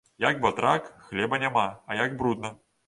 [0.23, 2.55] Як батрак, хлеба няма, а як брудна.